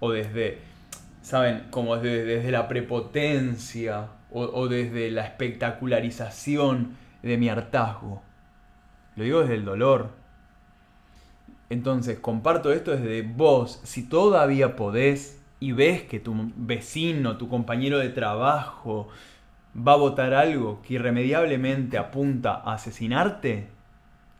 [0.00, 0.58] o desde,
[1.22, 1.66] ¿saben?
[1.70, 8.22] Como desde, desde la prepotencia o, o desde la espectacularización de mi hartazgo.
[9.16, 10.10] Lo digo desde el dolor.
[11.70, 13.80] Entonces, comparto esto desde vos.
[13.84, 19.08] Si todavía podés y ves que tu vecino, tu compañero de trabajo
[19.86, 23.68] va a votar algo que irremediablemente apunta a asesinarte,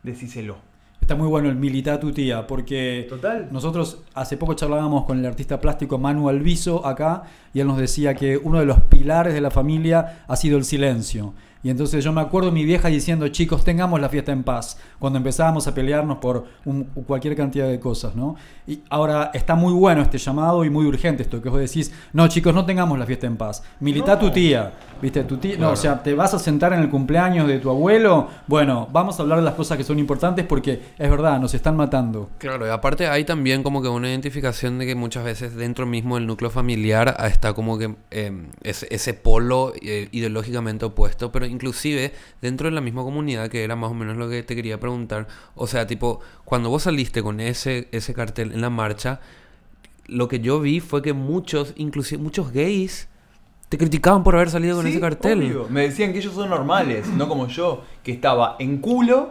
[0.03, 0.57] decíselo.
[1.01, 3.49] Está muy bueno el militar tu tía, porque Total.
[3.51, 7.23] nosotros hace poco charlábamos con el artista plástico Manu Alviso acá
[7.55, 10.65] y él nos decía que uno de los pilares de la familia ha sido el
[10.65, 11.33] silencio.
[11.61, 15.17] Y entonces yo me acuerdo mi vieja diciendo, chicos, tengamos la fiesta en paz, cuando
[15.17, 18.37] empezábamos a pelearnos por un- cualquier cantidad de cosas, ¿no?
[18.67, 22.29] Y ahora está muy bueno este llamado y muy urgente esto que vos decís, no
[22.29, 24.21] chicos, no tengamos la fiesta en paz, milita No.
[24.21, 25.25] tu tía, ¿viste?
[25.25, 28.29] Tu tía, no, o sea, te vas a sentar en el cumpleaños de tu abuelo,
[28.47, 31.77] bueno, vamos a hablar de las cosas que son importantes porque es verdad, nos están
[31.77, 32.31] matando.
[32.39, 36.17] Claro, y aparte hay también como que una identificación de que muchas veces dentro mismo
[36.17, 41.47] del núcleo familiar ah, está como que eh, ese, ese polo eh, ideológicamente opuesto, pero
[41.47, 44.81] inclusive dentro de la misma comunidad, que era más o menos lo que te quería
[44.81, 49.21] preguntar, o sea, tipo, cuando vos saliste con ese, ese cartel en la marcha,
[50.07, 53.09] lo que yo vi fue que muchos, inclusive muchos gays,
[53.69, 55.39] te criticaban por haber salido con Sí, ese cartel.
[55.43, 55.67] obvio.
[55.69, 59.31] Me decían que ellos son normales, no como yo, que estaba en culo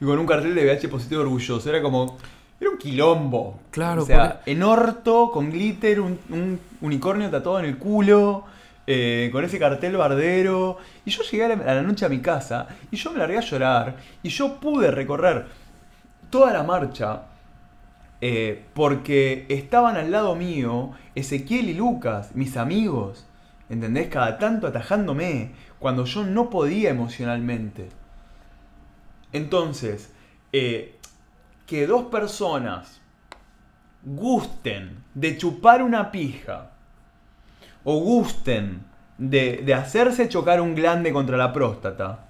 [0.00, 1.68] y con un cartel de VH positivo orgulloso.
[1.68, 2.16] Era como.
[2.60, 3.60] Era un quilombo.
[3.70, 8.44] Claro, O sea, porque- en orto, con glitter, un, un unicornio tatuado en el culo.
[8.90, 10.78] eh, con ese cartel bardero.
[11.04, 13.36] Y yo llegué a la, a la noche a mi casa y yo me largué
[13.36, 13.96] a llorar.
[14.22, 15.44] Y yo pude recorrer
[16.30, 17.24] toda la marcha
[18.22, 23.26] eh, porque estaban al lado mío Ezequiel y Lucas, mis amigos,
[23.68, 24.08] ¿entendés?
[24.08, 27.88] Cada tanto atajándome cuando yo no podía emocionalmente.
[29.32, 30.12] Entonces,
[30.52, 30.96] eh,
[31.66, 33.00] que dos personas
[34.02, 36.70] gusten de chupar una pija
[37.84, 38.84] o gusten
[39.18, 42.26] de, de hacerse chocar un glande contra la próstata,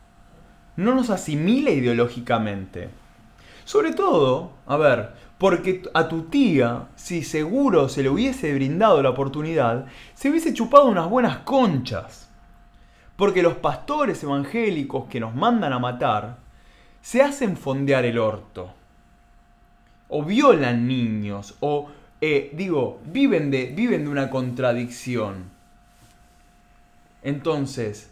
[0.77, 2.89] no nos asimila ideológicamente.
[3.65, 9.11] Sobre todo, a ver, porque a tu tía, si seguro se le hubiese brindado la
[9.11, 12.29] oportunidad, se hubiese chupado unas buenas conchas.
[13.17, 16.39] Porque los pastores evangélicos que nos mandan a matar,
[17.01, 18.73] se hacen fondear el orto.
[20.09, 21.89] O violan niños, o,
[22.21, 25.45] eh, digo, viven de, viven de una contradicción.
[27.23, 28.11] Entonces,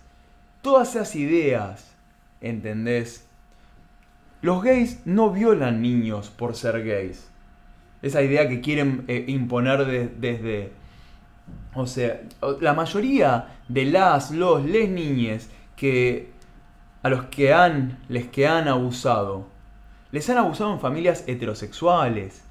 [0.62, 1.93] todas esas ideas,
[2.41, 3.26] ¿entendés?
[4.42, 7.31] Los gays no violan niños por ser gays.
[8.03, 10.72] Esa idea que quieren eh, imponer de- desde...
[11.75, 12.20] O sea,
[12.61, 16.31] la mayoría de las, los, les niñes que
[17.03, 19.46] a los que han, les que han abusado,
[20.11, 22.42] les han abusado en familias heterosexuales,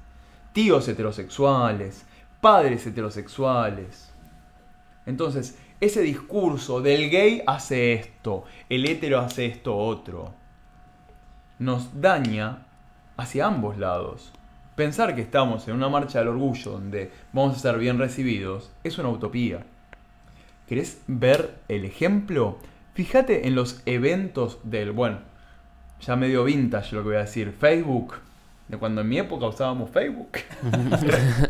[0.52, 2.06] tíos heterosexuales,
[2.40, 4.12] padres heterosexuales.
[5.04, 10.32] Entonces, ese discurso del gay hace esto, el hetero hace esto otro,
[11.58, 12.66] nos daña
[13.16, 14.32] hacia ambos lados.
[14.76, 18.98] Pensar que estamos en una marcha del orgullo donde vamos a ser bien recibidos es
[18.98, 19.64] una utopía.
[20.68, 22.58] ¿Querés ver el ejemplo?
[22.92, 25.20] Fíjate en los eventos del, bueno,
[26.00, 28.14] ya medio vintage lo que voy a decir, Facebook,
[28.68, 30.32] de cuando en mi época usábamos Facebook.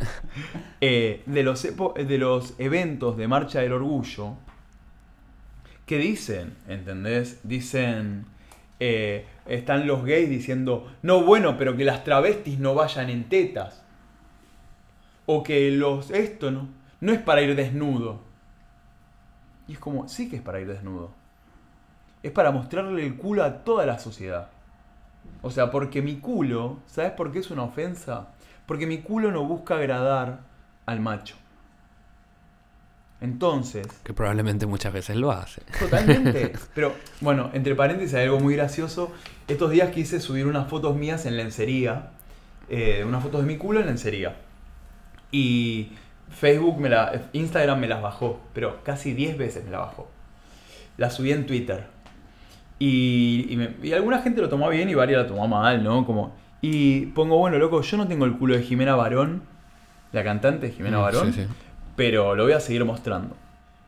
[0.82, 4.34] Eh, de, los de los eventos de Marcha del Orgullo,
[5.86, 7.40] que dicen, ¿entendés?
[7.44, 8.26] Dicen,
[8.78, 13.82] eh, están los gays diciendo, no bueno, pero que las travestis no vayan en tetas.
[15.26, 16.68] O que los, esto no,
[17.00, 18.20] no es para ir desnudo.
[19.68, 21.10] Y es como, sí que es para ir desnudo.
[22.22, 24.48] Es para mostrarle el culo a toda la sociedad.
[25.42, 28.28] O sea, porque mi culo, ¿sabes por qué es una ofensa?
[28.66, 30.40] Porque mi culo no busca agradar
[30.86, 31.36] al macho.
[33.20, 35.62] Entonces, Que probablemente muchas veces lo hace.
[35.78, 36.52] totalmente.
[36.74, 39.10] Pero, bueno, entre paréntesis hay algo muy gracioso.
[39.48, 42.10] Estos días quise subir unas fotos mías en lencería.
[42.68, 44.36] eh, unas fotos de mi culo en lencería.
[45.32, 45.92] Y
[46.30, 47.22] Facebook me la.
[47.32, 48.40] Instagram me las bajó.
[48.52, 50.10] Pero casi 10 veces me la bajó.
[50.98, 51.86] La subí en Twitter.
[52.78, 56.04] Y, y, me- y alguna gente lo tomó bien y varias lo tomó mal, ¿no?
[56.04, 59.42] Como, y pongo, bueno, loco, yo no tengo el culo de Jimena Barón,
[60.12, 61.48] la cantante Jimena Mm, Barón, sí, sí.
[61.96, 63.36] Pero lo voy a seguir mostrando.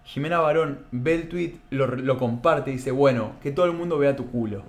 [0.05, 3.99] Jimena Barón ve el tweet, lo, lo comparte y dice, bueno, que todo el mundo
[3.99, 4.63] vea tu culo.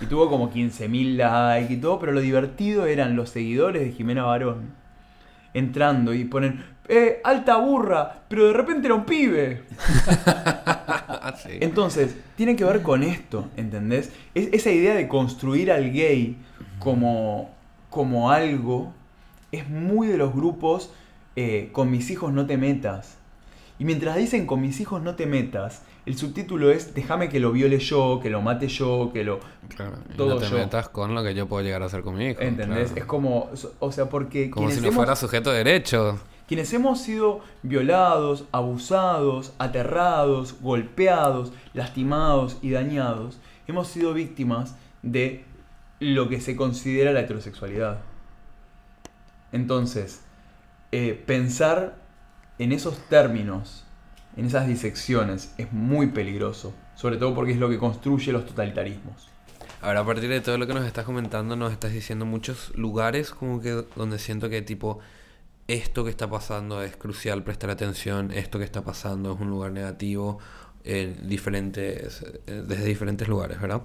[0.00, 4.24] Y tuvo como 15.000 likes y todo, pero lo divertido eran los seguidores de Jimena
[4.24, 4.82] Barón
[5.54, 9.62] entrando y ponen, eh, alta burra, pero de repente era un pibe.
[11.42, 11.50] Sí.
[11.60, 14.12] Entonces, tiene que ver con esto, ¿entendés?
[14.34, 16.36] Es, esa idea de construir al gay
[16.78, 17.50] como,
[17.90, 18.92] como algo
[19.50, 20.92] es muy de los grupos
[21.36, 23.16] eh, con mis hijos no te metas.
[23.78, 27.52] Y mientras dicen con mis hijos no te metas, el subtítulo es déjame que lo
[27.52, 29.40] viole yo, que lo mate yo, que lo...
[29.74, 30.56] Claro, y todo no te yo.
[30.58, 32.40] metas con lo que yo puedo llegar a hacer con mi hijo.
[32.40, 32.88] ¿Entendés?
[32.90, 33.00] claro.
[33.00, 34.50] Es como, o sea, porque...
[34.50, 36.20] Como quienes si no hemos- fuera sujeto de derecho.
[36.46, 45.44] quienes hemos sido violados, abusados, aterrados, golpeados, lastimados y dañados, hemos sido víctimas de
[45.98, 47.98] lo que se considera la heterosexualidad.
[49.52, 50.20] Entonces,
[50.92, 51.96] eh, pensar
[52.58, 53.84] en esos términos,
[54.36, 59.28] en esas disecciones, es muy peligroso, sobre todo porque es lo que construye los totalitarismos.
[59.80, 63.30] Ahora, a partir de todo lo que nos estás comentando, nos estás diciendo muchos lugares
[63.30, 65.00] como que donde siento que tipo
[65.66, 69.72] esto que está pasando es crucial prestar atención, esto que está pasando es un lugar
[69.72, 70.38] negativo
[70.84, 73.82] en diferentes, eh, desde diferentes lugares, ¿verdad?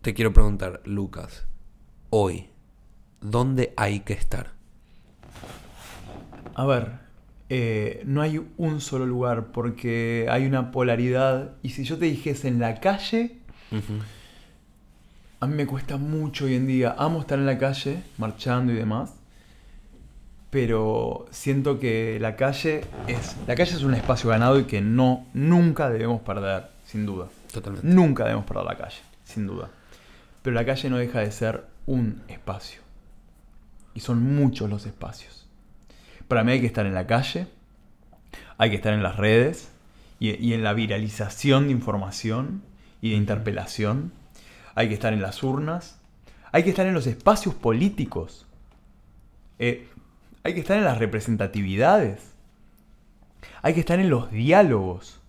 [0.00, 1.46] Te quiero preguntar, Lucas,
[2.10, 2.50] hoy,
[3.20, 4.53] ¿dónde hay que estar?
[6.54, 6.92] A ver,
[7.48, 12.48] eh, no hay un solo lugar porque hay una polaridad y si yo te dijese
[12.48, 13.38] en la calle,
[15.40, 16.94] a mí me cuesta mucho hoy en día.
[16.96, 19.14] Amo estar en la calle, marchando y demás.
[20.50, 23.36] Pero siento que la calle es.
[23.46, 27.26] La calle es un espacio ganado y que no, nunca debemos perder, sin duda.
[27.52, 27.86] Totalmente.
[27.86, 29.68] Nunca debemos perder la calle, sin duda.
[30.42, 32.80] Pero la calle no deja de ser un espacio.
[33.94, 35.43] Y son muchos los espacios.
[36.28, 37.46] Para mí hay que estar en la calle,
[38.58, 39.70] hay que estar en las redes
[40.18, 42.62] y, y en la viralización de información
[43.00, 44.12] y de interpelación.
[44.74, 46.00] Hay que estar en las urnas,
[46.52, 48.46] hay que estar en los espacios políticos.
[49.58, 49.88] Eh,
[50.42, 52.32] hay que estar en las representatividades.
[53.62, 55.20] Hay que estar en los diálogos.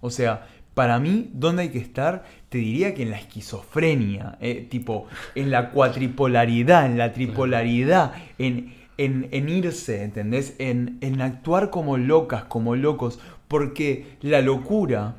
[0.00, 2.22] O sea, Para mí, ¿dónde hay que estar?
[2.48, 8.74] Te diría que en la esquizofrenia, eh, tipo, en la cuatripolaridad, en la tripolaridad, en,
[8.98, 10.54] en, irse, ¿entendés?
[10.58, 13.18] En, en actuar como locas, como locos,
[13.48, 15.16] porque la locura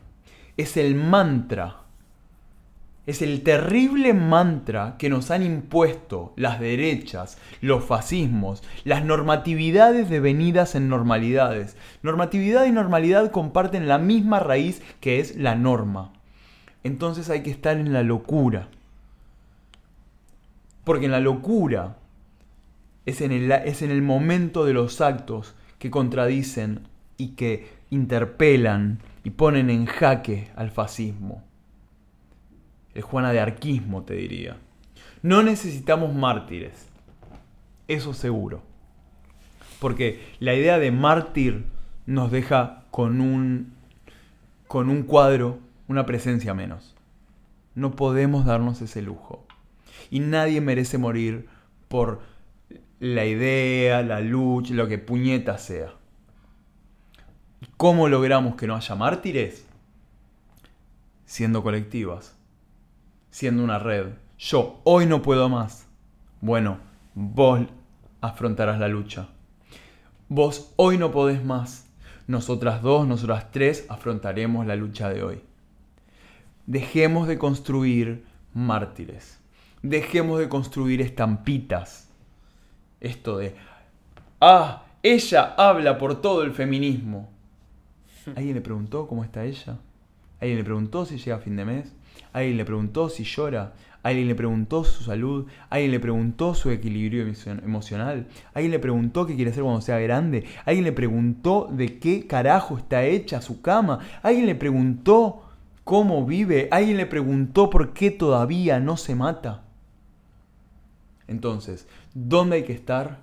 [0.58, 1.80] es el mantra
[3.10, 10.76] es el terrible mantra que nos han impuesto las derechas, los fascismos, las normatividades devenidas
[10.76, 11.76] en normalidades.
[12.04, 16.14] Normatividad y normalidad comparten la misma raíz que es la norma.
[16.84, 18.68] Entonces hay que estar en la locura.
[20.84, 21.98] Porque en la locura
[23.10, 26.88] es en el, es en el momento de los actos que contradicen
[27.18, 31.44] y que interpelan y ponen en jaque al fascismo
[32.94, 34.58] el Juana de Arquismo, te diría.
[35.22, 36.88] No necesitamos mártires,
[37.88, 38.62] eso seguro.
[39.80, 41.66] Porque la idea de mártir
[42.06, 43.74] nos deja con un,
[44.68, 46.96] con un cuadro, una presencia menos.
[47.76, 49.46] No podemos darnos ese lujo.
[50.10, 51.48] Y nadie merece morir
[51.88, 52.22] por
[53.00, 55.94] la idea, la lucha, lo que puñeta sea.
[57.78, 59.66] ¿Cómo logramos que no haya mártires?
[61.26, 62.40] Siendo colectivas
[63.30, 64.08] siendo una red.
[64.38, 65.88] Yo hoy no puedo más.
[66.42, 66.80] Bueno,
[67.14, 67.62] vos
[68.22, 69.30] afrontarás la lucha.
[70.28, 71.88] Vos hoy no podés más.
[72.28, 75.42] Nosotras dos, nosotras tres afrontaremos la lucha de hoy.
[76.68, 79.40] Dejemos de construir mártires.
[79.82, 82.09] Dejemos de construir estampitas.
[83.02, 83.56] Esto de,
[84.42, 87.30] ah, ella habla por todo el feminismo.
[88.36, 89.78] ¿Alguien le preguntó cómo está ella?
[90.42, 91.94] ¿Alguien le preguntó si llega a fin de mes?
[92.34, 93.74] alguien le preguntó si llora,
[94.04, 97.26] alguien le preguntó su salud, alguien le preguntó su equilibrio
[97.64, 102.28] emocional, alguien le preguntó qué quiere hacer cuando sea grande, alguien le preguntó de qué
[102.28, 105.44] carajo está hecha su cama, alguien le preguntó
[105.84, 109.64] cómo vive, alguien le preguntó por qué todavía no se mata.
[111.30, 113.20] Entonces, ¿dónde hay que estar?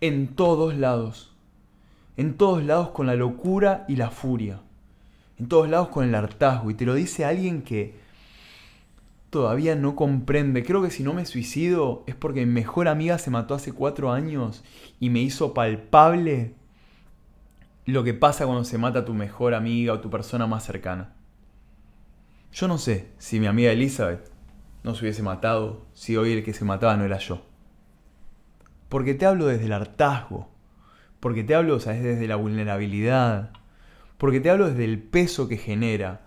[0.00, 1.32] En todos lados.
[2.16, 4.60] En todos lados con la locura y la furia.
[5.38, 6.70] En todos lados con el hartazgo.
[6.70, 7.94] Y te lo dice alguien que
[9.30, 10.62] todavía no comprende.
[10.64, 14.12] Creo que si no me suicido es porque mi mejor amiga se mató hace cuatro
[14.12, 14.62] años
[15.00, 16.54] y me hizo palpable
[17.86, 21.14] lo que pasa cuando se mata tu mejor amiga o tu persona más cercana.
[22.52, 24.35] Yo no sé si mi amiga Elizabeth
[24.86, 27.42] no se hubiese matado si hoy el que se mataba no era yo.
[28.88, 30.48] Porque te hablo desde el hartazgo.
[31.18, 33.50] Porque te hablo desde la vulnerabilidad.
[34.16, 36.20] Porque te hablo desde el peso que genera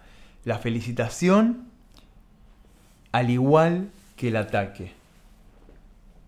[0.44, 1.70] la felicitación
[3.14, 4.92] al igual que el ataque.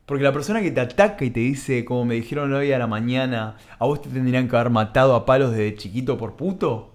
[0.05, 2.87] Porque la persona que te ataca y te dice, como me dijeron hoy a la
[2.87, 6.93] mañana, a vos te tendrían que haber matado a palos desde chiquito por puto.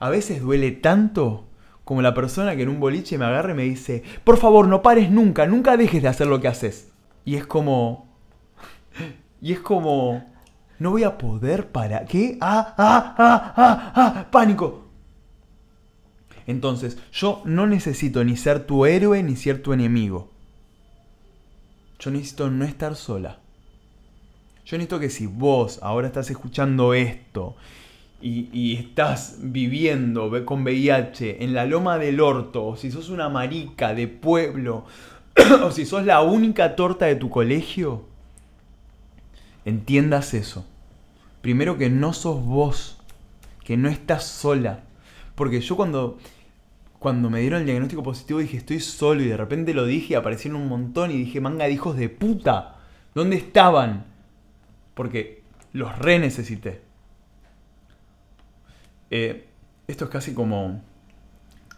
[0.00, 1.46] A veces duele tanto
[1.90, 4.80] como la persona que en un boliche me agarra y me dice, por favor, no
[4.80, 6.92] pares nunca, nunca dejes de hacer lo que haces.
[7.24, 8.08] Y es como...
[9.42, 10.24] Y es como...
[10.78, 12.06] No voy a poder parar.
[12.06, 12.38] ¿Qué?
[12.40, 14.84] Ah, ah, ah, ah, ah, pánico.
[16.46, 20.30] Entonces, yo no necesito ni ser tu héroe ni ser tu enemigo.
[21.98, 23.40] Yo necesito no estar sola.
[24.64, 27.56] Yo necesito que si vos ahora estás escuchando esto
[28.22, 33.94] y, estás viviendo con VIH en la loma del orto, o si sos una marica
[33.94, 34.84] de pueblo,
[35.64, 38.04] o si sos la única torta de tu colegio,
[39.64, 40.66] entiendas eso.
[41.40, 42.98] Primero que no sos vos,
[43.64, 44.80] que no estás sola.
[45.34, 46.18] Porque yo cuando
[46.98, 50.60] cuando me dieron el diagnóstico positivo dije estoy solo y de repente lo dije aparecieron
[50.60, 52.76] un montón y dije manga de hijos de puta.
[53.14, 54.04] ¿Dónde estaban?
[54.92, 55.42] Porque
[55.72, 56.89] los re necesité.
[59.10, 59.46] Eh,
[59.88, 60.82] esto es casi como...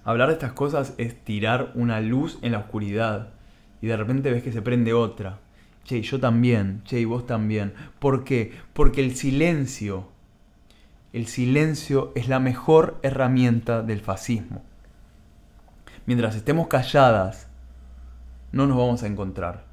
[0.05, 3.29] Hablar de estas cosas es tirar una luz en la oscuridad
[3.81, 5.39] y de repente ves que se prende otra.
[5.85, 7.73] Che, yo también, che, y vos también.
[8.01, 8.53] ¿Por qué?
[8.73, 10.09] Porque el silencio,
[11.13, 14.63] el silencio es la mejor herramienta del fascismo
[16.07, 17.49] mientras estemos calladas,
[18.51, 19.65] no nos vamos a encontrar.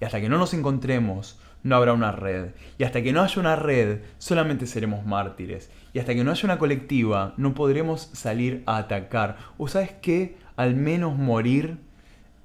[0.00, 2.50] Y hasta que no nos encontremos, no habrá una red.
[2.78, 5.70] Y hasta que no haya una red, solamente seremos mártires.
[5.96, 9.38] Y hasta que no haya una colectiva, no podremos salir a atacar.
[9.56, 10.36] ¿O sabes qué?
[10.54, 11.78] Al menos morir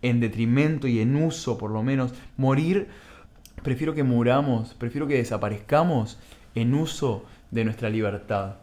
[0.02, 2.14] en detrimento y en uso, por lo menos.
[2.38, 2.88] Morir,
[3.62, 6.18] prefiero que muramos, prefiero que desaparezcamos
[6.56, 8.56] en uso de nuestra libertad.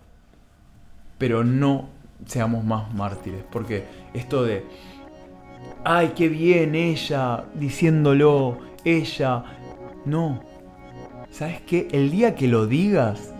[1.18, 1.90] Pero no
[2.24, 3.44] seamos más mártires.
[3.52, 3.84] Porque
[4.14, 4.64] esto de,
[5.84, 9.44] ay, qué bien ella, diciéndolo, ella,
[10.06, 10.40] no.
[11.30, 11.88] ¿Sabes qué?
[11.92, 13.34] El día que lo digas,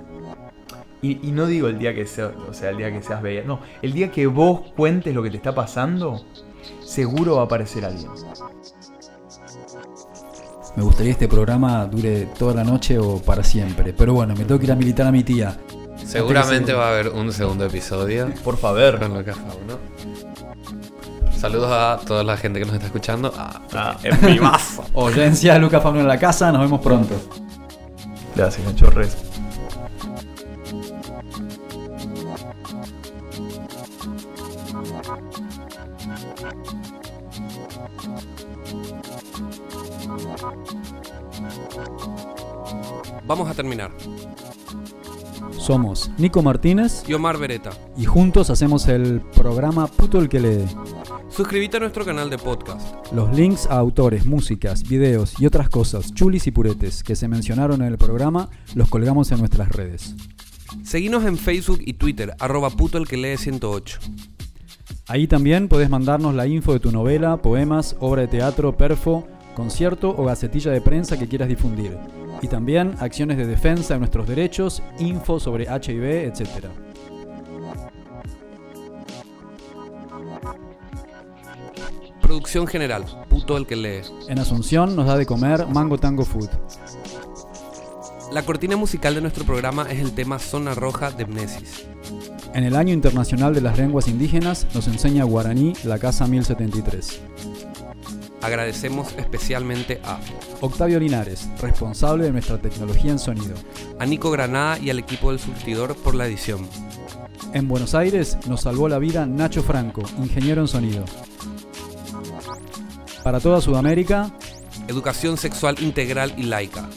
[1.01, 3.42] Y, y no digo el día que sea, o sea, el día que seas bella.
[3.46, 6.24] No, el día que vos cuentes lo que te está pasando,
[6.84, 8.11] seguro va a aparecer alguien.
[10.76, 13.92] Me gustaría que este programa dure toda la noche o para siempre.
[13.92, 15.57] Pero bueno, me tengo que ir a militar a mi tía.
[16.05, 18.99] Seguramente va a haber un segundo episodio Por favor.
[18.99, 19.78] con Lucas Fauno.
[21.36, 23.32] Saludos a toda la gente que nos está escuchando.
[23.36, 24.40] Ah, Ah, en mi.
[24.94, 26.51] Oyencia, Lucas Fauno en la casa.
[26.53, 27.14] Nos vemos pronto.
[28.34, 29.16] Gracias, cachorres.
[43.29, 43.93] Vamos a terminar.
[45.57, 47.70] Somos Nico Martínez Y Omar Beretta.
[47.97, 50.64] y juntos hacemos el programa Puto el que lee.
[51.29, 53.12] Suscríbete a nuestro canal de podcast.
[53.12, 57.83] Los links a autores, músicas, videos y otras cosas, chulis y puretes, que se mencionaron
[57.83, 60.16] en el programa, los colgamos en nuestras redes.
[60.83, 63.99] Seguinos en Facebook y Twitter, arroba puto el que lee 108.
[65.07, 69.26] Ahí también podés mandarnos la info de tu novela, poemas, obra de teatro, perfo,
[69.59, 71.99] concierto o gacetilla de prensa que quieras difundir.
[72.41, 76.67] Y también acciones de defensa de nuestros derechos, info sobre HIV, etc.
[82.23, 84.03] Producción general, puto el que lee.
[84.29, 86.51] En Asunción nos da de comer Mango Tango Food.
[88.33, 91.87] La cortina musical de nuestro programa es el tema Zona Roja de Mnesis.
[92.55, 97.23] En el Año Internacional de las Lenguas Indígenas nos enseña guaraní la Casa 1073.
[98.41, 100.20] Agradecemos especialmente a,
[100.61, 103.55] Octavio Linares, responsable de nuestra tecnología en sonido.
[103.99, 106.68] a Nico Granada y al equipo del surtidor por la edición.
[107.53, 111.05] En Buenos Aires nos salvó la vida Nacho Franco, ingeniero en sonido.
[113.24, 114.30] Para toda Sudamérica,
[114.89, 116.89] Educación sexual integral y laica.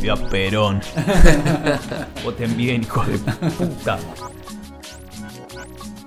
[0.00, 0.80] Viva Perón.
[2.24, 3.98] Voten bien, hijos de puta.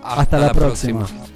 [0.04, 1.06] Hasta la próxima.
[1.06, 1.27] próxima.